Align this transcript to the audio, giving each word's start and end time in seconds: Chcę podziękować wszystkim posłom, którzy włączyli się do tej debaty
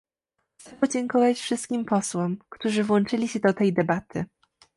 Chcę 0.57 0.71
podziękować 0.77 1.39
wszystkim 1.39 1.85
posłom, 1.85 2.37
którzy 2.49 2.83
włączyli 2.83 3.27
się 3.27 3.39
do 3.39 3.53
tej 3.53 3.73
debaty 3.73 4.25